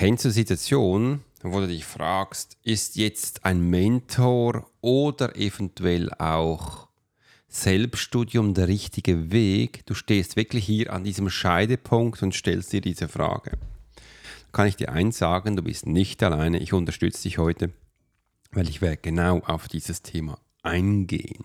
[0.00, 6.88] Kennst du die Situation, wo du dich fragst, ist jetzt ein Mentor oder eventuell auch
[7.48, 9.84] Selbststudium der richtige Weg?
[9.84, 13.58] Du stehst wirklich hier an diesem Scheidepunkt und stellst dir diese Frage.
[14.52, 17.70] Kann ich dir eins sagen, du bist nicht alleine, ich unterstütze dich heute,
[18.52, 21.44] weil ich werde genau auf dieses Thema eingehen.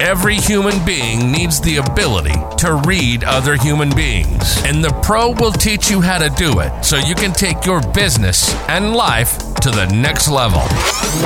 [0.00, 4.62] every human being needs the ability to read other human beings.
[4.64, 7.80] And the Pro will teach you how to do it so you can take your
[7.92, 10.60] business and life to the next level.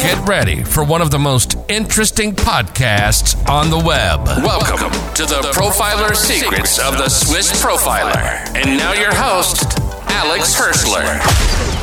[0.03, 4.25] Get ready for one of the most interesting podcasts on the web.
[4.45, 8.55] Welcome to the Profiler Secrets of the Swiss Profiler.
[8.55, 11.21] And now your host, Alex Hirschler.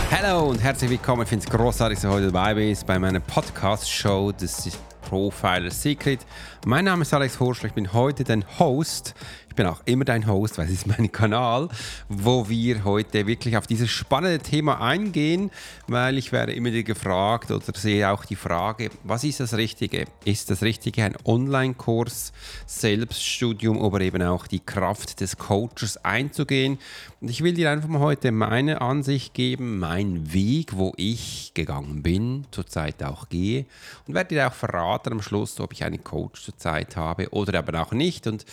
[0.09, 1.23] Hallo und herzlich willkommen.
[1.23, 4.31] Ich finde es großartig, dass du heute dabei bist bei meiner Podcast-Show.
[4.31, 6.19] Das ist Profiler Secret.
[6.65, 7.69] Mein Name ist Alex Horschler.
[7.69, 9.15] Ich bin heute dein Host
[9.57, 11.67] bin auch immer dein Host, weil es ist mein Kanal,
[12.07, 15.51] wo wir heute wirklich auf dieses spannende Thema eingehen,
[15.87, 20.05] weil ich werde immer wieder gefragt oder sehe auch die Frage, was ist das Richtige?
[20.23, 22.31] Ist das Richtige ein Online-Kurs,
[22.67, 26.77] Selbststudium oder eben auch die Kraft des Coaches einzugehen?
[27.19, 32.03] Und ich will dir einfach mal heute meine Ansicht geben, mein Weg, wo ich gegangen
[32.03, 33.65] bin, zurzeit auch gehe
[34.05, 37.81] und werde dir auch verraten am Schluss, ob ich einen Coach zurzeit habe oder aber
[37.81, 38.27] auch nicht.
[38.27, 38.45] Und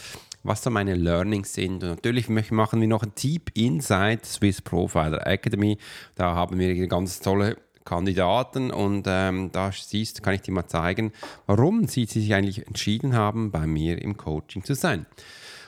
[0.44, 1.82] was so meine Learnings sind.
[1.82, 5.78] Und natürlich machen wir noch ein Deep Inside Swiss Profiler Academy.
[6.14, 11.12] Da haben wir ganz tolle Kandidaten und ähm, da siehst, kann ich dir mal zeigen,
[11.46, 15.06] warum sie sich eigentlich entschieden haben, bei mir im Coaching zu sein.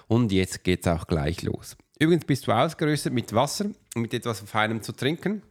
[0.09, 1.77] Und jetzt geht es auch gleich los.
[1.99, 5.43] Übrigens bist du ausgerüstet mit Wasser, mit etwas Feinem zu trinken.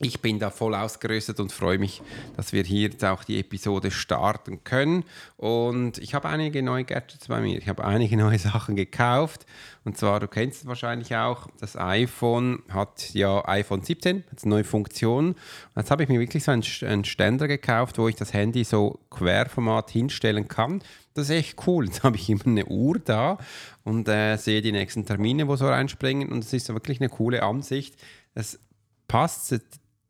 [0.00, 2.02] Ich bin da voll ausgerüstet und freue mich,
[2.36, 5.04] dass wir hier jetzt auch die Episode starten können.
[5.36, 7.58] Und ich habe einige neue Gadgets bei mir.
[7.58, 9.44] Ich habe einige neue Sachen gekauft.
[9.84, 14.50] Und zwar, du kennst es wahrscheinlich auch, das iPhone hat ja iPhone 17, hat eine
[14.50, 15.30] neue Funktion.
[15.30, 15.36] Und
[15.74, 19.90] jetzt habe ich mir wirklich so einen, Ständer gekauft, wo ich das Handy so Querformat
[19.90, 20.80] hinstellen kann.
[21.14, 21.86] Das ist echt cool.
[21.88, 23.38] Jetzt habe ich immer eine Uhr da
[23.82, 26.30] und äh, sehe die nächsten Termine, wo so reinspringen.
[26.30, 27.96] Und es ist wirklich eine coole Ansicht.
[28.34, 28.60] Es
[29.08, 29.48] passt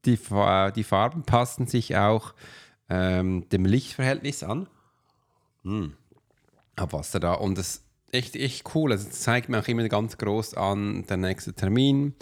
[0.04, 0.18] die,
[0.76, 2.34] die Farben passen sich auch
[2.88, 4.68] ähm, dem Lichtverhältnis an.
[5.62, 5.94] Hm.
[6.76, 7.82] Wasser da und das
[8.12, 8.92] echt, echt cool.
[8.92, 12.14] Also zeigt mir auch immer ganz groß an, der nächste Termin.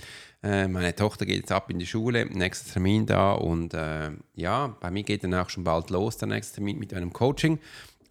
[0.42, 4.68] Äh, meine Tochter geht jetzt ab in die Schule, nächster Termin da und äh, ja,
[4.80, 7.58] bei mir geht dann auch schon bald los, der nächste Termin mit einem Coaching.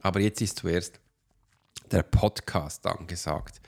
[0.02, 1.00] Aber jetzt ist zuerst
[1.92, 3.62] der Podcast angesagt.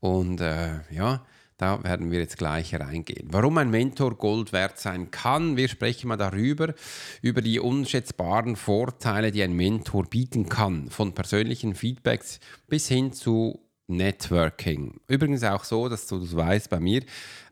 [0.00, 1.24] Und äh, ja,
[1.60, 3.28] da werden wir jetzt gleich reingehen.
[3.30, 6.74] Warum ein Mentor Gold wert sein kann, wir sprechen mal darüber,
[7.20, 13.60] über die unschätzbaren Vorteile, die ein Mentor bieten kann, von persönlichen Feedbacks bis hin zu
[13.88, 15.00] Networking.
[15.08, 17.02] Übrigens auch so, dass du das weißt bei mir,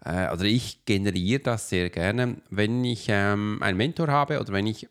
[0.04, 4.66] äh, also ich generiere das sehr gerne, wenn ich ähm, einen Mentor habe oder wenn
[4.66, 4.88] ich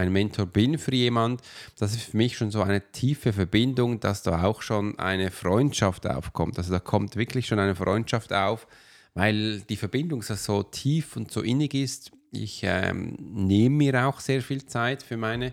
[0.00, 1.42] ein Mentor bin für jemand,
[1.78, 6.06] das ist für mich schon so eine tiefe Verbindung, dass da auch schon eine Freundschaft
[6.06, 6.58] aufkommt.
[6.58, 8.66] Also da kommt wirklich schon eine Freundschaft auf,
[9.14, 12.12] weil die Verbindung so tief und so innig ist.
[12.32, 15.52] Ich ähm, nehme mir auch sehr viel Zeit für meine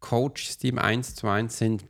[0.00, 1.84] Coaches, die im 1 zu 1 sind.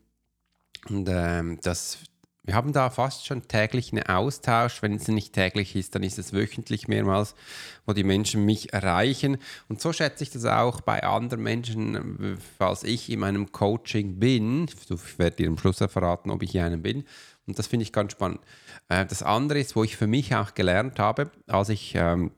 [0.88, 1.98] Und ähm, das
[2.46, 4.80] wir haben da fast schon täglich einen Austausch.
[4.80, 7.34] Wenn es nicht täglich ist, dann ist es wöchentlich mehrmals,
[7.84, 9.38] wo die Menschen mich erreichen.
[9.68, 14.68] Und so schätze ich das auch bei anderen Menschen, falls ich in meinem Coaching bin.
[14.88, 17.04] Ich werde dir am Schluss verraten, ob ich hier einen bin.
[17.48, 18.40] Und das finde ich ganz spannend.
[18.88, 22.30] Äh, das andere ist, wo ich für mich auch gelernt habe, als ich ähm,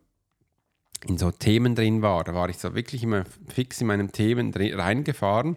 [1.07, 4.53] in so Themen drin war, da war ich so wirklich immer fix in meinen Themen
[4.55, 5.57] reingefahren.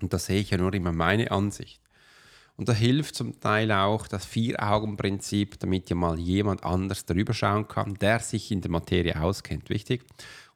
[0.00, 1.79] Und da sehe ich ja nur immer meine Ansicht.
[2.60, 7.66] Und da hilft zum Teil auch das Vier-Augen-Prinzip, damit ja mal jemand anders darüber schauen
[7.68, 9.70] kann, der sich in der Materie auskennt.
[9.70, 10.04] Wichtig.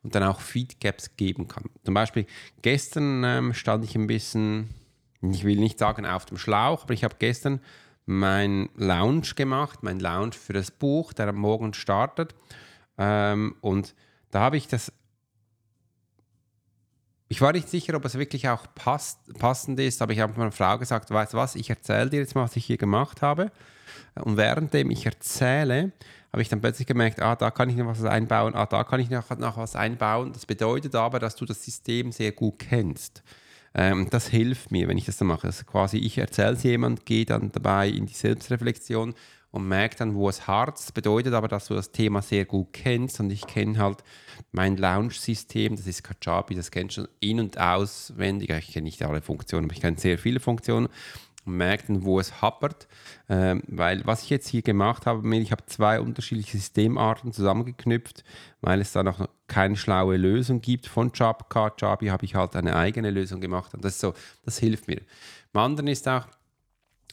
[0.02, 1.70] Und dann auch Feedgaps geben kann.
[1.82, 2.26] Zum Beispiel
[2.60, 4.68] gestern ähm, stand ich ein bisschen,
[5.22, 7.58] ich will nicht sagen auf dem Schlauch, aber ich habe gestern
[8.04, 12.34] mein Lounge gemacht, mein Lounge für das Buch, der am Morgen startet.
[12.98, 13.94] Ähm, und
[14.30, 14.92] da habe ich das
[17.34, 20.52] Ich war nicht sicher, ob es wirklich auch passt, passend ist, aber ich habe meiner
[20.52, 23.50] Frau gesagt, weißt du was, ich erzähle dir jetzt mal, was ich hier gemacht habe.
[24.14, 25.90] Und währenddem ich erzähle,
[26.30, 29.00] habe ich dann plötzlich gemerkt, ah, da kann ich noch was einbauen, ah, da kann
[29.00, 30.32] ich noch, noch was einbauen.
[30.32, 33.24] Das bedeutet aber, dass du das System sehr gut kennst.
[33.74, 35.48] Ähm, das hilft mir, wenn ich das dann mache.
[35.48, 39.12] Also quasi, ich erzähle es jemand, gehe dann dabei in die Selbstreflexion
[39.54, 43.20] und merke dann, wo es hart bedeutet aber, dass du das Thema sehr gut kennst
[43.20, 44.02] und ich kenne halt
[44.50, 48.50] mein Launch-System, das ist Kajabi, das kennst du in- und auswendig.
[48.50, 50.88] Ich kenne nicht alle Funktionen, aber ich kenne sehr viele Funktionen
[51.44, 52.88] und merke dann, wo es happert.
[53.28, 58.24] Ähm, weil was ich jetzt hier gemacht habe, ich habe zwei unterschiedliche Systemarten zusammengeknüpft,
[58.60, 61.72] weil es da noch keine schlaue Lösung gibt von Jabka.
[61.78, 64.14] Jabi habe ich halt eine eigene Lösung gemacht und das, so,
[64.44, 65.02] das hilft mir.
[65.52, 66.26] Im anderen ist auch,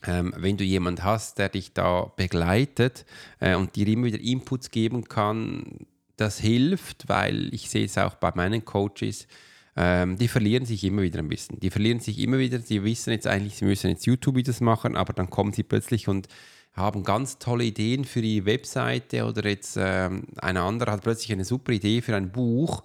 [0.05, 3.05] ähm, wenn du jemanden hast, der dich da begleitet
[3.39, 5.85] äh, und dir immer wieder Inputs geben kann,
[6.17, 9.27] das hilft, weil ich sehe es auch bei meinen Coaches,
[9.75, 11.59] ähm, die verlieren sich immer wieder ein bisschen.
[11.59, 15.13] Die verlieren sich immer wieder, sie wissen jetzt eigentlich, sie müssen jetzt YouTube-Videos machen, aber
[15.13, 16.27] dann kommen sie plötzlich und
[16.73, 21.45] haben ganz tolle Ideen für die Webseite oder jetzt ähm, ein anderer hat plötzlich eine
[21.45, 22.83] super Idee für ein Buch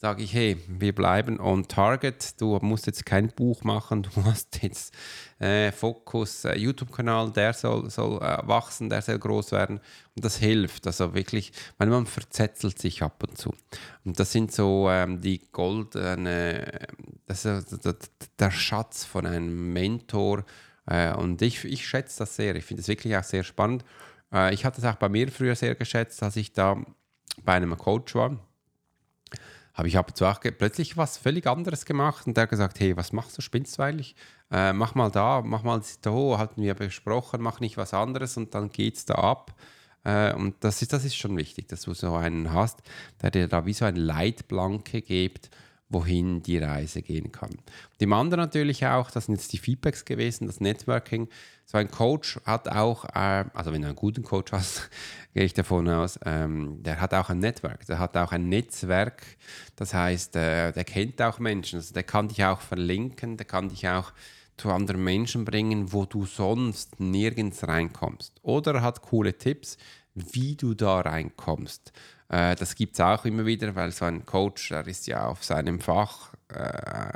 [0.00, 2.40] sage ich, hey, wir bleiben on target.
[2.40, 4.94] Du musst jetzt kein Buch machen, du hast jetzt
[5.40, 9.80] äh, Fokus, äh, YouTube-Kanal, der soll, soll äh, wachsen, der soll groß werden.
[10.14, 10.86] Und das hilft.
[10.86, 13.52] Also wirklich, weil man verzettelt sich ab und zu.
[14.04, 16.86] Und das sind so ähm, die goldene,
[17.26, 17.76] das ist
[18.38, 20.44] der Schatz von einem Mentor.
[20.86, 22.54] Äh, und ich, ich schätze das sehr.
[22.54, 23.84] Ich finde es wirklich auch sehr spannend.
[24.32, 26.80] Äh, ich hatte es auch bei mir früher sehr geschätzt, als ich da
[27.44, 28.38] bei einem Coach war
[29.78, 32.80] habe ich ab und zu auch plötzlich was völlig anderes gemacht und der hat gesagt,
[32.80, 34.16] hey, was machst du, spinnst du eigentlich?
[34.50, 38.54] Äh, mach mal da, mach mal da, hatten wir besprochen, mach nicht was anderes und
[38.56, 39.54] dann geht es da ab.
[40.02, 42.82] Äh, und das ist, das ist schon wichtig, dass du so einen hast,
[43.22, 45.48] der dir da wie so eine Leitplanke gibt,
[45.90, 47.56] wohin die Reise gehen kann.
[47.98, 51.28] Im anderen natürlich auch, das sind jetzt die Feedbacks gewesen, das Networking.
[51.64, 54.90] So ein Coach hat auch, äh, also wenn du einen guten Coach hast,
[55.34, 59.22] gehe ich davon aus, ähm, der hat auch ein Network, der hat auch ein Netzwerk.
[59.76, 63.68] Das heißt, äh, der kennt auch Menschen, also der kann dich auch verlinken, der kann
[63.68, 64.12] dich auch
[64.58, 68.34] zu anderen Menschen bringen, wo du sonst nirgends reinkommst.
[68.42, 69.78] Oder er hat coole Tipps,
[70.32, 71.92] wie du da reinkommst.
[72.28, 75.44] Äh, das gibt es auch immer wieder, weil so ein Coach, der ist ja auf
[75.44, 77.12] seinem Fach äh,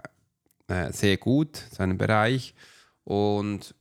[0.68, 2.54] äh, sehr gut, seinem Bereich.
[3.04, 3.74] Und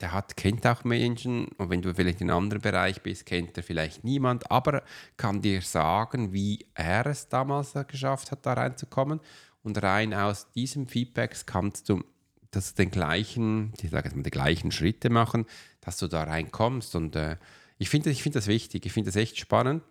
[0.00, 1.46] der hat, kennt auch Menschen.
[1.56, 4.82] Und wenn du vielleicht in einem anderen Bereich bist, kennt er vielleicht niemand, aber
[5.16, 9.20] kann dir sagen, wie er es damals geschafft hat, da reinzukommen.
[9.62, 12.04] Und rein aus diesem Feedback kannst du
[12.50, 15.46] das den gleichen, ich sage jetzt mal, die gleichen Schritte machen,
[15.80, 16.94] dass du da reinkommst.
[16.94, 17.36] Und äh,
[17.78, 19.82] ich finde ich find das wichtig, ich finde das echt spannend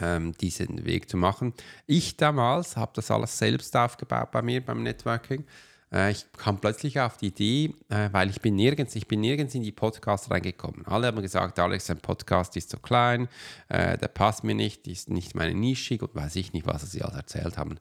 [0.00, 1.54] ähm, diesen Weg zu machen.
[1.86, 5.44] Ich damals habe das alles selbst aufgebaut bei mir beim Networking.
[5.92, 9.54] Äh, ich kam plötzlich auf die Idee, äh, weil ich bin nirgends, ich bin nirgends
[9.54, 10.86] in die Podcasts reingekommen.
[10.86, 13.28] Alle haben gesagt, Alex, ein Podcast ist zu klein,
[13.68, 17.02] äh, der passt mir nicht, ist nicht meine Nische und weiß ich nicht, was sie
[17.02, 17.78] alles erzählt haben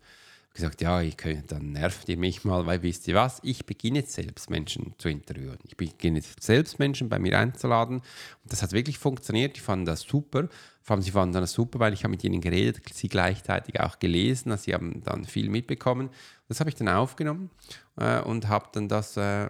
[0.53, 3.99] gesagt, ja, ich könnt, dann nervt ihr mich mal, weil wisst ihr was, ich beginne
[3.99, 5.57] jetzt selbst Menschen zu interviewen.
[5.63, 7.97] Ich beginne jetzt selbst Menschen bei mir einzuladen.
[7.97, 9.55] Und das hat wirklich funktioniert.
[9.55, 10.47] Die fanden das super.
[10.81, 13.97] Vor allem, sie fanden das super, weil ich habe mit ihnen geredet, sie gleichzeitig auch
[13.97, 14.51] gelesen.
[14.51, 16.09] Also sie haben dann viel mitbekommen.
[16.47, 17.49] Das habe ich dann aufgenommen
[17.95, 19.49] äh, und habe dann das äh,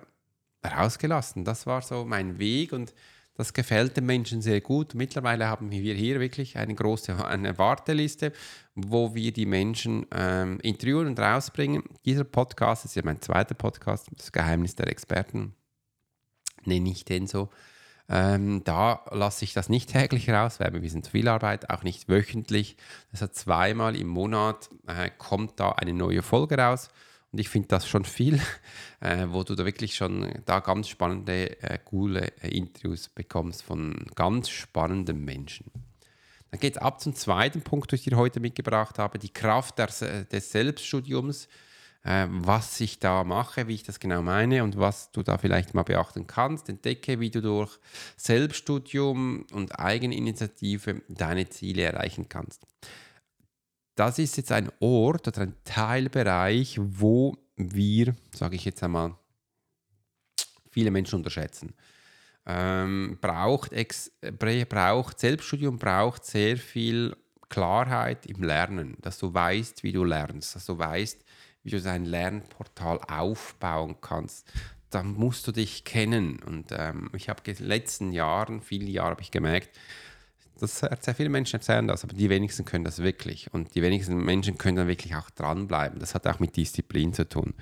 [0.66, 1.44] rausgelassen.
[1.44, 2.94] Das war so mein Weg und
[3.36, 4.94] das gefällt den Menschen sehr gut.
[4.94, 8.32] Mittlerweile haben wir hier wirklich eine große eine Warteliste,
[8.76, 11.84] wo wir die Menschen ähm, interviewen und rausbringen.
[12.06, 15.56] Dieser Podcast ist ja mein zweiter Podcast, das Geheimnis der Experten,
[16.66, 17.50] nenne ich den so.
[18.10, 22.10] Ähm, da lasse ich das nicht täglich raus, weil wir sind viel Arbeit, auch nicht
[22.10, 22.76] wöchentlich.
[23.12, 26.90] Also zweimal im Monat äh, kommt da eine neue Folge raus.
[27.34, 28.40] Und ich finde das schon viel,
[29.02, 34.06] äh, wo du da wirklich schon da ganz spannende, äh, coole äh, Interviews bekommst von
[34.16, 35.66] ganz spannenden Menschen.
[36.52, 39.80] Dann geht es ab zum zweiten Punkt, den ich dir heute mitgebracht habe, die Kraft
[39.80, 41.48] der, des Selbststudiums,
[42.04, 45.74] äh, was ich da mache, wie ich das genau meine und was du da vielleicht
[45.74, 46.70] mal beachten kannst.
[46.70, 47.80] Entdecke, wie du durch
[48.16, 52.68] Selbststudium und Eigeninitiative deine Ziele erreichen kannst
[53.96, 59.16] das ist jetzt ein Ort oder ein Teilbereich, wo wir, sage ich jetzt einmal,
[60.70, 61.74] viele Menschen unterschätzen.
[62.46, 67.16] Ähm, braucht, ex, braucht Selbststudium braucht sehr viel
[67.48, 71.24] Klarheit im Lernen, dass du weißt, wie du lernst, dass du weißt,
[71.64, 74.52] wie du dein Lernportal aufbauen kannst.
[74.90, 76.42] Dann musst du dich kennen.
[76.44, 79.70] Und ähm, ich habe in den letzten Jahren, viele Jahre habe ich gemerkt,
[80.60, 83.54] Das, sehr viele Menschen erzählen das, aber die wenigsten können das wirklich.
[83.54, 86.00] Und die wenigsten Menschen können dann wirklich auch dranbleiben.
[86.00, 87.54] Das hat auch mit Disziplin zu tun.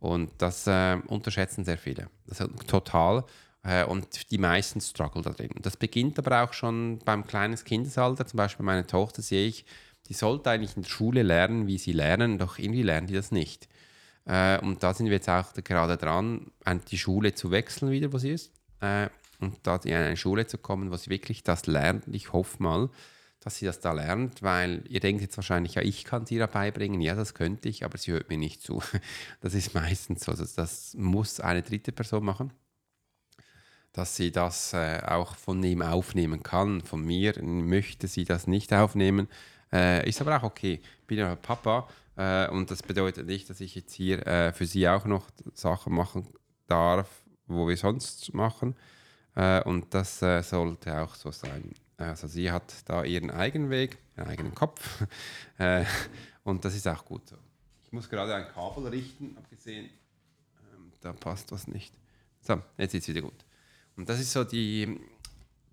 [0.00, 2.08] Und das äh, unterschätzen sehr viele.
[2.26, 3.24] Das ist total.
[3.64, 5.50] Äh, und die meisten struggle da drin.
[5.60, 8.26] Das beginnt aber auch schon beim kleinen Kindesalter.
[8.26, 9.64] Zum Beispiel meine Tochter sehe ich,
[10.08, 13.30] die sollte eigentlich in der Schule lernen, wie sie lernen, doch irgendwie lernen die das
[13.30, 13.68] nicht.
[14.24, 16.50] Äh, und da sind wir jetzt auch gerade dran,
[16.90, 18.52] die Schule zu wechseln wieder, wo sie ist.
[18.80, 19.08] Äh,
[19.40, 22.04] und da in eine Schule zu kommen, wo sie wirklich das lernt.
[22.08, 22.90] Ich hoffe mal,
[23.40, 26.46] dass sie das da lernt, weil ihr denkt jetzt wahrscheinlich, ja, ich kann sie ihr
[26.46, 27.00] beibringen.
[27.00, 28.82] Ja, das könnte ich, aber sie hört mir nicht zu.
[29.40, 30.32] Das ist meistens so.
[30.32, 32.52] Also das muss eine dritte Person machen,
[33.92, 36.80] dass sie das äh, auch von ihm aufnehmen kann.
[36.80, 39.28] Von mir möchte sie das nicht aufnehmen.
[39.72, 40.80] Äh, ist aber auch okay.
[41.06, 44.88] Bin ja Papa äh, und das bedeutet nicht, dass ich jetzt hier äh, für sie
[44.88, 46.26] auch noch Sachen machen
[46.66, 47.08] darf,
[47.46, 48.74] wo wir sonst machen.
[49.38, 51.72] Äh, und das äh, sollte auch so sein.
[51.96, 55.06] Also sie hat da ihren eigenen Weg, ihren eigenen Kopf.
[55.58, 55.84] Äh,
[56.44, 57.36] und das ist auch gut so.
[57.82, 59.86] Ich muss gerade ein Kabel richten, abgesehen,
[60.72, 61.92] ähm, da passt was nicht.
[62.42, 63.44] So, jetzt ist es wieder gut.
[63.96, 65.00] Und das ist so die,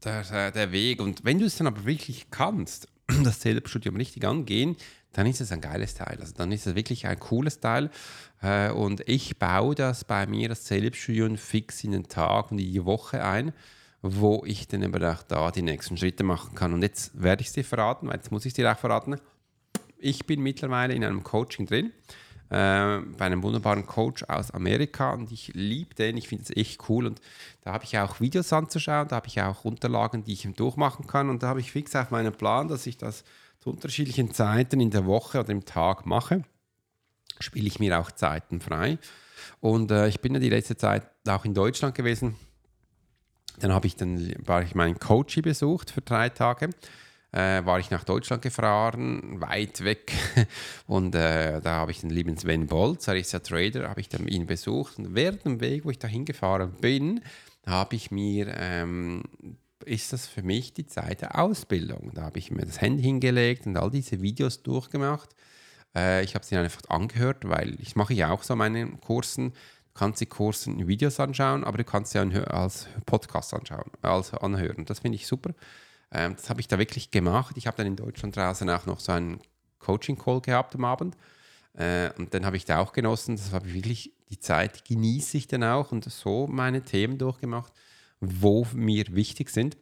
[0.03, 1.01] der, der Weg.
[1.01, 2.87] Und wenn du es dann aber wirklich kannst,
[3.23, 4.75] das Selbststudium richtig angehen,
[5.15, 6.17] dann ist es ein geiles Teil.
[6.19, 7.89] Also dann ist es wirklich ein cooles Teil.
[8.41, 12.71] Äh, und ich baue das bei mir, das Selbststudium, fix in den Tag und in
[12.71, 13.53] die Woche ein,
[14.01, 16.73] wo ich dann eben auch da die nächsten Schritte machen kann.
[16.73, 19.15] Und jetzt werde ich es dir verraten, weil jetzt muss ich es dir auch verraten.
[19.97, 21.93] Ich bin mittlerweile in einem Coaching drin,
[22.49, 26.89] äh, bei einem wunderbaren Coach aus Amerika und ich liebe den, ich finde es echt
[26.89, 27.21] cool und
[27.61, 31.07] da habe ich auch Videos anzuschauen, da habe ich auch Unterlagen, die ich ihm durchmachen
[31.07, 33.23] kann und da habe ich fix auf meinen Plan, dass ich das
[33.65, 36.43] zu unterschiedlichen Zeiten in der Woche oder im Tag mache.
[37.39, 38.99] Spiele ich mir auch Zeiten frei
[39.59, 42.35] und äh, ich bin ja die letzte Zeit auch in Deutschland gewesen.
[43.59, 46.69] Dann habe ich dann war ich meinen Coach besucht für drei Tage
[47.31, 50.13] äh, war ich nach Deutschland gefahren, weit weg.
[50.87, 54.09] Und äh, da habe ich den lieben Sven Bolz, er ist ja Trader, habe ich
[54.09, 54.99] dann ihn besucht.
[54.99, 57.21] Und während dem Weg, wo ich da hingefahren bin,
[57.65, 59.23] habe ich mir, ähm,
[59.85, 62.11] ist das für mich die Zeit der Ausbildung.
[62.13, 65.29] Da habe ich mir das Handy hingelegt und all diese Videos durchgemacht.
[65.95, 69.51] Äh, ich habe sie einfach angehört, weil ich mache ja auch so meine Kursen.
[69.51, 74.37] Du kannst die Kursen in Videos anschauen, aber du kannst sie als Podcast anschauen, also
[74.37, 74.85] anhören.
[74.85, 75.53] Das finde ich super.
[76.11, 77.55] Ähm, das habe ich da wirklich gemacht.
[77.57, 79.39] Ich habe dann in Deutschland draußen auch noch so einen
[79.79, 81.15] Coaching-Call gehabt am Abend.
[81.73, 83.35] Äh, und dann habe ich da auch genossen.
[83.35, 87.71] Das war wirklich die Zeit, genieße ich dann auch und so meine Themen durchgemacht,
[88.19, 89.77] wo mir wichtig sind.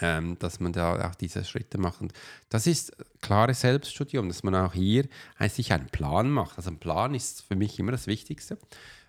[0.00, 2.00] Ähm, dass man da auch diese Schritte macht.
[2.00, 2.14] Und
[2.48, 5.06] das ist klares Selbststudium, dass man auch hier
[5.50, 6.56] sich einen Plan macht.
[6.56, 8.56] Also ein Plan ist für mich immer das Wichtigste.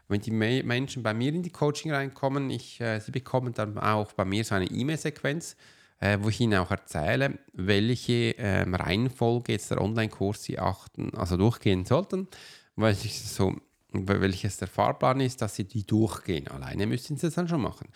[0.10, 4.12] Wenn die Menschen bei mir in die Coaching reinkommen, ich, äh, sie bekommen dann auch
[4.12, 5.55] bei mir so eine E-Mail-Sequenz,
[6.00, 11.38] äh, wo ich Ihnen auch erzähle, welche ähm, Reihenfolge jetzt der Online-Kurs Sie achten, also
[11.38, 12.27] durchgehen sollten,
[12.75, 13.55] weil ich so,
[13.93, 16.47] welches der Fahrplan ist, dass Sie die durchgehen.
[16.47, 17.89] Alleine müssen Sie es dann schon machen.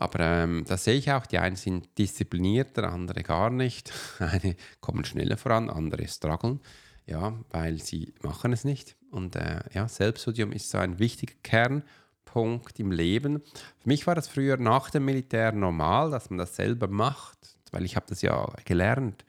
[0.00, 3.92] Aber ähm, da sehe ich auch, die einen sind disziplinierter, andere gar nicht.
[4.18, 6.60] Eine kommen schneller voran, andere strugglen,
[7.04, 8.96] ja, weil sie machen es nicht.
[9.10, 11.82] Und äh, ja, Selbststudium ist so ein wichtiger Kern
[12.24, 13.42] Punkt im Leben.
[13.78, 17.84] Für mich war das früher nach dem Militär normal, dass man das selber macht, weil
[17.84, 19.26] ich habe das ja gelernt.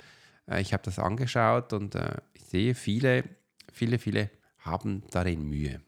[0.48, 3.26] Äh, ich habe das angeschaut und äh, ich sehe, viele,
[3.74, 5.82] viele, viele haben darin Mühe.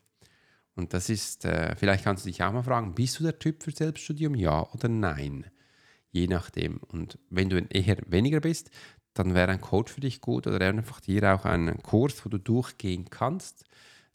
[0.75, 3.63] Und das ist, äh, vielleicht kannst du dich auch mal fragen, bist du der Typ
[3.63, 5.45] für Selbststudium, ja oder nein?
[6.11, 6.77] Je nachdem.
[6.77, 8.69] Und wenn du eher weniger bist,
[9.13, 12.39] dann wäre ein Coach für dich gut oder einfach dir auch einen Kurs, wo du
[12.39, 13.65] durchgehen kannst,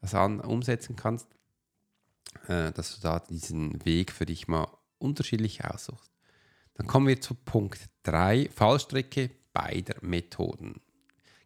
[0.01, 1.29] das an, umsetzen kannst
[2.47, 6.11] äh, dass du da diesen Weg für dich mal unterschiedlich aussuchst.
[6.75, 10.81] Dann kommen wir zu Punkt 3, Fallstrecke beider Methoden.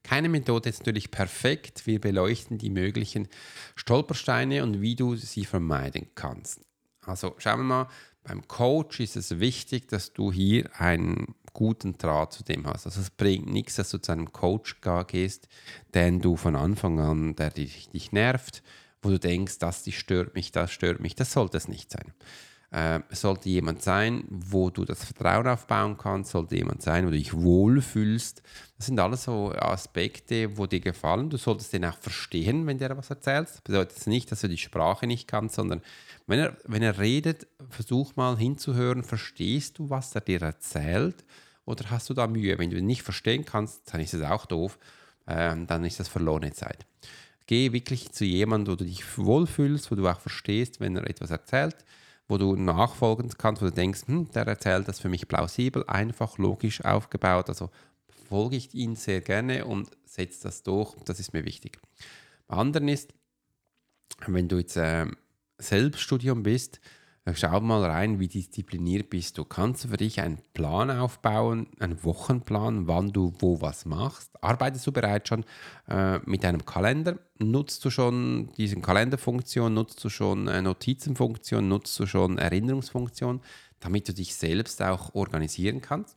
[0.02, 1.86] Keine Methode ist natürlich perfekt.
[1.86, 3.28] Wir beleuchten die möglichen
[3.76, 6.60] Stolpersteine und wie du sie vermeiden kannst.
[7.04, 7.88] Also schauen wir mal,
[8.24, 12.86] beim Coach ist es wichtig, dass du hier einen guten Draht zu dem hast.
[12.86, 14.76] Also es bringt nichts, dass du zu einem Coach
[15.08, 15.48] gehst,
[15.94, 18.62] den du von Anfang an, der dich, dich nervt,
[19.02, 21.16] wo du denkst, das stört mich, das stört mich.
[21.16, 22.12] Das sollte es nicht sein.
[22.72, 27.18] Äh, sollte jemand sein, wo du das Vertrauen aufbauen kannst, sollte jemand sein, wo du
[27.18, 28.42] dich wohlfühlst.
[28.78, 31.28] Das sind alles so Aspekte, wo dir gefallen.
[31.28, 33.50] Du solltest den auch verstehen, wenn der was erzählt.
[33.50, 35.82] Das bedeutet nicht, dass du die Sprache nicht kannst, sondern
[36.26, 41.26] wenn er, wenn er redet, versuch mal hinzuhören, verstehst du, was er dir erzählt
[41.66, 42.58] oder hast du da Mühe?
[42.58, 44.78] Wenn du ihn nicht verstehen kannst, dann ist es auch doof,
[45.26, 46.86] äh, dann ist das verlorene Zeit.
[47.46, 51.30] Geh wirklich zu jemandem, wo du dich wohlfühlst, wo du auch verstehst, wenn er etwas
[51.30, 51.76] erzählt,
[52.32, 56.38] wo du nachfolgen kannst, wo du denkst, hm, der erzählt das für mich plausibel, einfach,
[56.38, 57.50] logisch aufgebaut.
[57.50, 57.68] Also
[58.28, 60.94] folge ich ihn sehr gerne und setze das durch.
[61.04, 61.78] Das ist mir wichtig.
[62.48, 63.12] Bei anderen ist,
[64.26, 65.06] wenn du jetzt äh,
[65.58, 66.80] Selbststudium bist,
[67.34, 69.44] schau mal rein, wie diszipliniert bist du.
[69.44, 74.30] Kannst du für dich einen Plan aufbauen, einen Wochenplan, wann du wo was machst?
[74.42, 75.44] Arbeitest du bereits schon
[75.88, 77.18] äh, mit einem Kalender?
[77.38, 79.72] Nutzt du schon diese Kalenderfunktion?
[79.72, 81.68] Nutzt du schon äh, Notizenfunktion?
[81.68, 83.40] Nutzt du schon Erinnerungsfunktion,
[83.78, 86.16] damit du dich selbst auch organisieren kannst?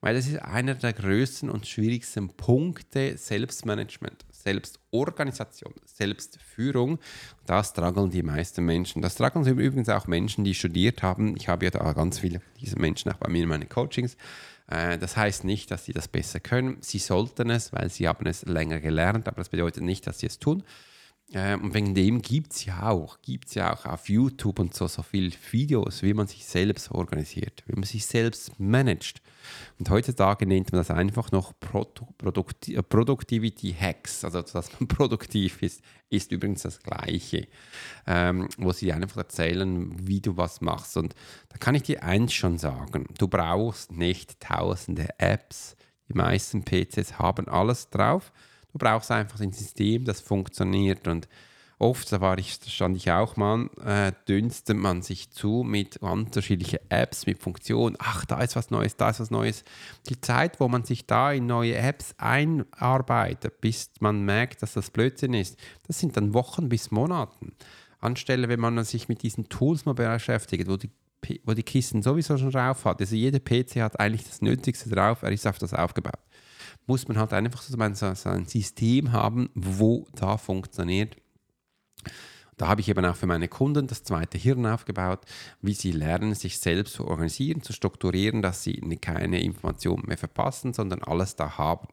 [0.00, 4.24] Weil das ist einer der größten und schwierigsten Punkte Selbstmanagement.
[4.42, 6.98] Selbstorganisation, Selbstführung.
[7.46, 9.02] Da strugglen die meisten Menschen.
[9.02, 11.36] Das strugglen übrigens auch Menschen, die studiert haben.
[11.36, 14.16] Ich habe ja da ganz viele dieser Menschen auch bei mir in meinen Coachings.
[14.68, 16.78] Äh, das heißt nicht, dass sie das besser können.
[16.80, 20.26] Sie sollten es, weil sie haben es länger gelernt, aber das bedeutet nicht, dass sie
[20.26, 20.62] es tun.
[21.34, 24.86] Ähm, und wegen dem gibt es ja auch, gibt's ja auch auf YouTube und so,
[24.88, 29.20] so viele Videos, wie man sich selbst organisiert, wie man sich selbst managt.
[29.78, 35.62] Und heutzutage nennt man das einfach noch Produkt äh, Productivity Hacks, also dass man produktiv
[35.62, 37.46] ist, ist übrigens das Gleiche,
[38.06, 40.96] ähm, wo sie einfach erzählen, wie du was machst.
[40.96, 41.14] Und
[41.50, 45.76] da kann ich dir eins schon sagen, du brauchst nicht tausende Apps,
[46.08, 48.32] die meisten PCs haben alles drauf
[48.72, 51.08] Du brauchst einfach ein System, das funktioniert.
[51.08, 51.28] Und
[51.78, 56.80] oft, da war ich, stand ich auch mal, äh, dünstet man sich zu mit unterschiedlichen
[56.88, 57.96] Apps, mit Funktionen.
[57.98, 59.64] Ach, da ist was Neues, da ist was Neues.
[60.08, 64.90] Die Zeit, wo man sich da in neue Apps einarbeitet, bis man merkt, dass das
[64.90, 67.52] Blödsinn ist, das sind dann Wochen bis Monaten.
[68.00, 70.90] Anstelle, wenn man sich mit diesen Tools mal beschäftigt, wo die
[71.42, 73.00] wo die Kisten sowieso schon drauf hat.
[73.00, 76.20] Also jeder PC hat eigentlich das Nötigste drauf, er ist auf das aufgebaut
[76.88, 81.16] muss man halt einfach so ein System haben, wo da funktioniert.
[82.58, 85.20] Da habe ich eben auch für meine Kunden das zweite Hirn aufgebaut,
[85.62, 90.74] wie sie lernen, sich selbst zu organisieren, zu strukturieren, dass sie keine Informationen mehr verpassen,
[90.74, 91.88] sondern alles da haben.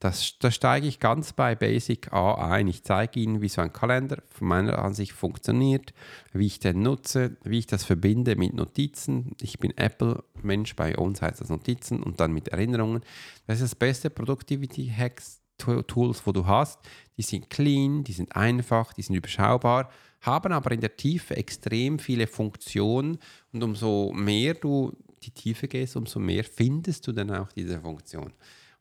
[0.00, 2.68] Das, da steige ich ganz bei Basic A ein.
[2.68, 5.92] Ich zeige Ihnen, wie so ein Kalender von meiner Ansicht funktioniert,
[6.32, 9.36] wie ich den nutze, wie ich das verbinde mit Notizen.
[9.40, 13.02] Ich bin Apple-Mensch, bei uns heißt das Notizen und dann mit Erinnerungen.
[13.46, 15.39] Das ist das beste Productivity-Hacks
[15.86, 16.78] Tools, wo du hast,
[17.16, 19.90] die sind clean, die sind einfach, die sind überschaubar,
[20.20, 23.18] haben aber in der Tiefe extrem viele Funktionen
[23.52, 28.32] und umso mehr du die Tiefe gehst, umso mehr findest du dann auch diese Funktion.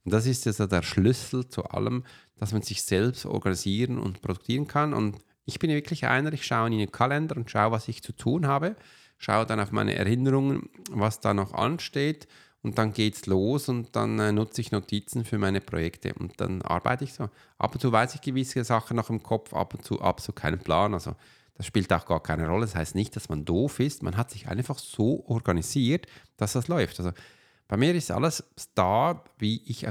[0.06, 2.04] Und das ist also der Schlüssel zu allem,
[2.38, 4.94] dass man sich selbst organisieren und produzieren kann.
[4.94, 8.13] Und ich bin wirklich einer, ich schaue in den Kalender und schaue, was ich zu
[8.13, 8.76] tun habe,
[9.18, 12.28] schaue dann auf meine Erinnerungen, was da noch ansteht
[12.62, 16.39] und dann geht es los und dann äh, nutze ich Notizen für meine Projekte und
[16.41, 17.30] dann arbeite ich so.
[17.58, 20.60] Ab und zu weiß ich gewisse Sachen noch im Kopf, ab und zu absolut keinen
[20.60, 20.93] Plan.
[20.93, 21.15] Also
[21.56, 22.65] das spielt auch gar keine Rolle.
[22.65, 24.04] Das heißt nicht, dass man doof ist.
[24.04, 27.00] Man hat sich einfach so organisiert, dass das läuft.
[27.00, 27.12] Also
[27.67, 28.43] bei mir ist alles
[28.76, 29.86] da, wie ich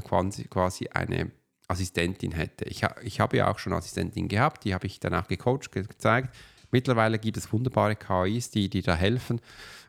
[0.50, 1.30] quasi eine
[1.68, 2.64] Assistentin hätte.
[2.64, 6.34] Ich, ich habe ja auch schon Assistentin gehabt, die habe ich dann auch gecoacht, gezeigt.
[6.70, 9.40] Mittlerweile gibt es wunderbare KIs, die, die da helfen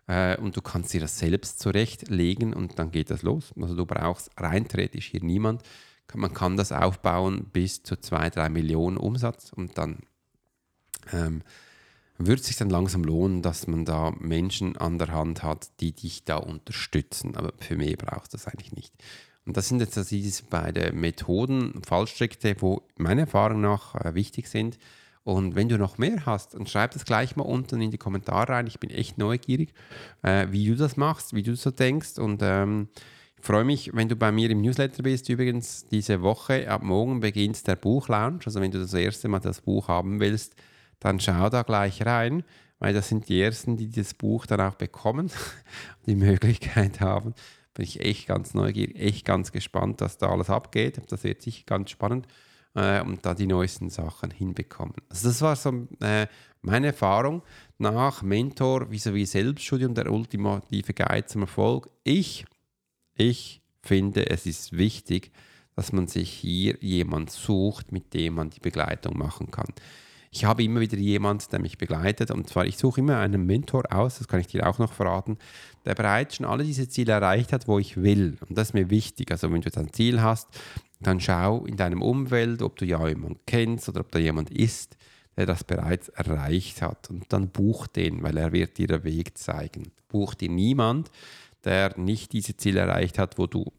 [0.09, 3.53] äh, und du kannst dir das selbst zurechtlegen und dann geht das los.
[3.61, 5.61] Also du brauchst rein hier niemand.
[6.15, 9.99] Man kann das aufbauen bis zu 2, 3 Millionen Umsatz und dann
[11.13, 11.43] ähm,
[12.17, 15.91] wird es sich dann langsam lohnen, dass man da Menschen an der Hand hat, die
[15.91, 17.37] dich da unterstützen.
[17.37, 18.93] Aber für mehr brauchst du das eigentlich nicht.
[19.45, 24.47] Und das sind jetzt also diese beiden Methoden, Fallstricke, wo meiner Erfahrung nach äh, wichtig
[24.47, 24.79] sind.
[25.23, 28.53] Und wenn du noch mehr hast, dann schreib das gleich mal unten in die Kommentare
[28.53, 28.67] rein.
[28.67, 29.73] Ich bin echt neugierig,
[30.23, 32.17] äh, wie du das machst, wie du so denkst.
[32.17, 32.87] Und ähm,
[33.37, 35.29] ich freue mich, wenn du bei mir im Newsletter bist.
[35.29, 38.45] Übrigens, diese Woche, ab morgen beginnt der Buchlaunch.
[38.45, 40.55] Also wenn du das erste Mal das Buch haben willst,
[40.99, 42.43] dann schau da gleich rein,
[42.79, 45.29] weil das sind die Ersten, die das Buch dann auch bekommen,
[46.05, 47.33] die Möglichkeit haben.
[47.73, 50.99] Bin ich echt ganz neugierig, echt ganz gespannt, was da alles abgeht.
[51.09, 52.27] Das wird sicher ganz spannend
[52.75, 54.95] äh, und da die neuesten Sachen hinbekommen.
[55.09, 56.27] Also das war so äh,
[56.61, 57.41] meine Erfahrung
[57.77, 61.89] nach Mentor vis-à-vis Selbststudium, der ultimative Guide zum Erfolg.
[62.03, 62.45] Ich,
[63.15, 65.31] ich finde, es ist wichtig,
[65.75, 69.73] dass man sich hier jemand sucht, mit dem man die Begleitung machen kann.
[70.31, 73.83] Ich habe immer wieder jemand, der mich begleitet und zwar ich suche immer einen Mentor
[73.91, 75.37] aus, das kann ich dir auch noch verraten,
[75.85, 78.37] der bereits schon alle diese Ziele erreicht hat, wo ich will.
[78.47, 79.31] Und das ist mir wichtig.
[79.31, 80.47] Also wenn du jetzt ein Ziel hast,
[80.99, 84.97] dann schau in deinem Umfeld, ob du ja jemanden kennst oder ob da jemand ist,
[85.35, 87.09] der das bereits erreicht hat.
[87.09, 89.91] Und dann buch den, weil er wird dir den Weg zeigen.
[90.09, 91.09] Buch dir niemand,
[91.63, 93.71] der nicht diese Ziele erreicht hat, wo du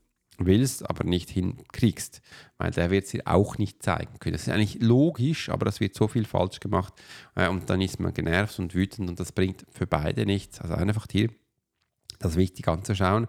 [0.47, 2.21] willst, aber nicht hinkriegst,
[2.59, 4.35] weil der wird es dir auch nicht zeigen können.
[4.35, 6.95] Das ist eigentlich logisch, aber das wird so viel falsch gemacht
[7.35, 10.61] äh, und dann ist man genervt und wütend und das bringt für beide nichts.
[10.61, 11.31] Also einfach hier
[12.19, 13.27] das wichtig anzuschauen.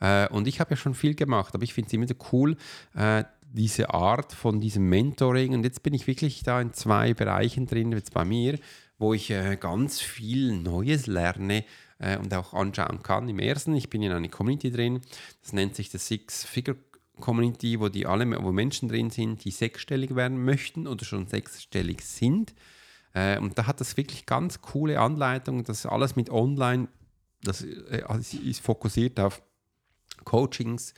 [0.00, 2.56] Äh, und ich habe ja schon viel gemacht, aber ich finde es immer so cool,
[2.94, 5.54] äh, diese Art von diesem Mentoring.
[5.54, 8.58] Und jetzt bin ich wirklich da in zwei Bereichen drin, jetzt bei mir,
[8.98, 11.64] wo ich äh, ganz viel Neues lerne
[12.02, 13.28] äh, und auch anschauen kann.
[13.28, 15.00] Im ersten, ich bin in einer Community drin,
[15.40, 16.76] das nennt sich das Six-Figure
[17.20, 22.02] Community, wo die alle, wo Menschen drin sind, die sechsstellig werden möchten oder schon sechsstellig
[22.02, 22.54] sind.
[23.14, 26.88] Äh, und da hat das wirklich ganz coole Anleitungen, das alles mit Online,
[27.42, 28.02] das äh,
[28.44, 29.42] ist fokussiert auf
[30.24, 30.94] Coachings.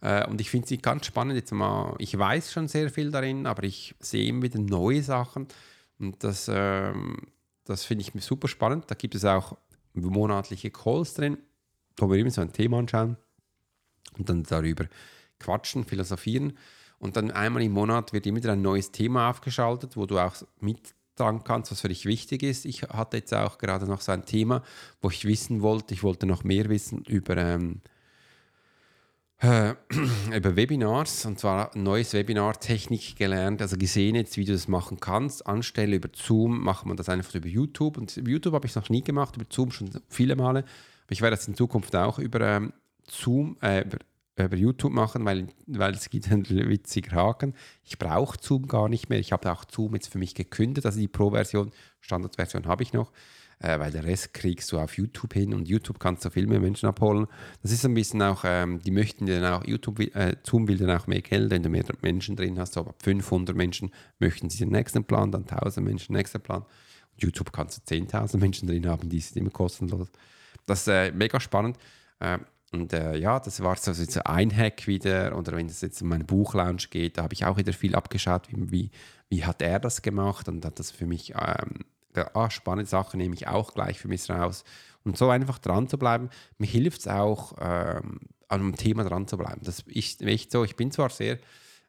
[0.00, 1.36] Äh, und ich finde sie ganz spannend.
[1.36, 5.48] Jetzt mal, ich weiß schon sehr viel darin, aber ich sehe immer wieder neue Sachen.
[5.98, 7.16] Und das, ähm,
[7.64, 8.84] das finde ich super spannend.
[8.88, 9.56] Da gibt es auch
[10.00, 11.38] monatliche Calls drin,
[11.96, 13.16] wo wir immer so ein Thema anschauen
[14.16, 14.86] und dann darüber
[15.38, 16.56] quatschen, philosophieren.
[16.98, 20.34] Und dann einmal im Monat wird immer wieder ein neues Thema aufgeschaltet, wo du auch
[20.60, 22.64] mittragen kannst, was für dich wichtig ist.
[22.64, 24.62] Ich hatte jetzt auch gerade noch so ein Thema,
[25.00, 27.80] wo ich wissen wollte, ich wollte noch mehr wissen über ähm,
[29.40, 29.74] äh,
[30.36, 34.98] über Webinars und zwar ein neues Webinar-Technik gelernt, also gesehen jetzt, wie du das machen
[35.00, 35.46] kannst.
[35.46, 38.76] Anstelle über Zoom macht man das einfach über YouTube und über YouTube habe ich es
[38.76, 40.60] noch nie gemacht, über Zoom schon viele Male.
[40.60, 42.72] Aber ich werde das in Zukunft auch über ähm,
[43.08, 43.98] Zoom, äh, über,
[44.36, 47.54] über, YouTube machen, weil, weil es gibt einen witzigen Haken.
[47.84, 49.18] Ich brauche Zoom gar nicht mehr.
[49.18, 51.70] Ich habe auch Zoom jetzt für mich gekündigt, also die Pro-Version,
[52.00, 53.12] Standardversion habe ich noch
[53.60, 56.60] äh, weil der Rest kriegst du auf YouTube hin und YouTube kannst du viel mehr
[56.60, 57.26] Menschen abholen.
[57.62, 60.90] Das ist ein bisschen auch, ähm, die möchten dann auch, YouTube, äh, Zoom will dann
[60.90, 64.58] auch mehr Geld, wenn du mehr Menschen drin hast, so ab 500 Menschen möchten sie
[64.58, 66.62] den nächsten Plan, dann 1000 Menschen den nächsten Plan.
[66.62, 70.08] Und YouTube kannst du 10.000 Menschen drin haben, die sind immer kostenlos.
[70.66, 71.78] Das ist äh, mega spannend.
[72.20, 72.38] Äh,
[72.70, 75.36] und äh, ja, das war so, so ein Hack wieder.
[75.36, 78.48] Oder wenn es jetzt um meinen Buchlounge geht, da habe ich auch wieder viel abgeschaut,
[78.50, 78.90] wie, wie,
[79.30, 81.86] wie, hat er das gemacht und hat das für mich ähm,
[82.34, 84.64] ah, spannende Sachen nehme ich auch gleich für mich raus.
[85.04, 86.28] Und so einfach dran zu bleiben,
[86.58, 89.60] mir hilft es auch, ähm, an einem Thema dran zu bleiben.
[89.62, 91.38] Das ist echt so, ich bin zwar sehr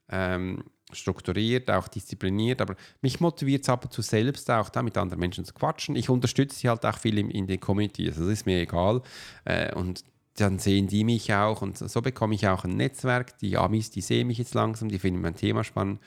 [0.10, 4.98] ähm, strukturiert, auch diszipliniert, aber mich motiviert es ab und zu selbst auch, da mit
[4.98, 5.96] anderen Menschen zu quatschen.
[5.96, 9.02] Ich unterstütze sie halt auch viel in, in der Community, also das ist mir egal.
[9.46, 10.04] Äh, und
[10.36, 13.38] dann sehen die mich auch und so bekomme ich auch ein Netzwerk.
[13.40, 16.00] Die Amis, die sehen mich jetzt langsam, die finden mein Thema spannend.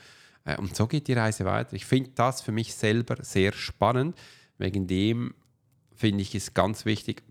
[0.45, 1.73] Äh, und so geht die Reise weiter.
[1.73, 4.17] Ich finde das für mich selber sehr spannend.
[4.57, 5.33] Wegen dem
[5.95, 7.23] finde ich es ganz wichtig,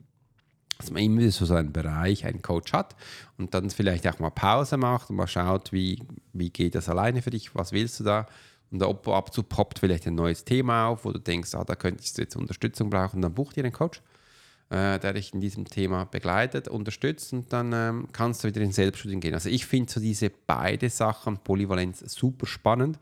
[0.79, 2.97] dass man immer so seinen Bereich, einen Coach hat
[3.39, 7.23] und dann vielleicht auch mal Pause macht und mal schaut, wie, wie geht das alleine
[7.23, 8.27] für dich, was willst du da?
[8.71, 11.75] Und ab und zu poppt vielleicht ein neues Thema auf, wo du denkst, ah, da
[11.77, 14.01] könntest du jetzt Unterstützung brauchen, dann buch dir einen Coach
[14.73, 18.73] äh, der dich in diesem Thema begleitet, unterstützt und dann ähm, kannst du wieder in
[18.73, 19.35] Selbststudium gehen.
[19.35, 22.99] Also ich finde so diese beide Sachen, Polyvalenz, super spannend.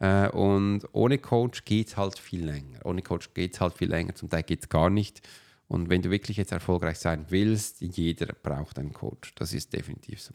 [0.00, 2.80] Äh, und ohne Coach geht es halt viel länger.
[2.84, 5.22] Ohne Coach geht es halt viel länger, zum Teil geht es gar nicht.
[5.68, 9.36] Und wenn du wirklich jetzt erfolgreich sein willst, jeder braucht einen Coach.
[9.36, 10.34] Das ist definitiv so.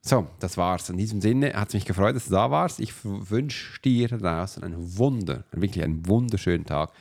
[0.00, 0.90] So, das war's.
[0.90, 2.78] In diesem Sinne hat es mich gefreut, dass du da warst.
[2.78, 6.92] Ich wünsche dir draußen einen Wunder, wirklich einen wunderschönen Tag.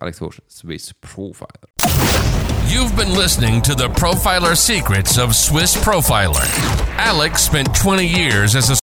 [0.00, 1.68] Alex Swiss Profiler.
[2.72, 6.44] You've been listening to the Profiler Secrets of Swiss Profiler.
[6.96, 8.83] Alex spent 20 years as a